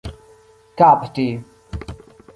[0.81, 1.27] kapti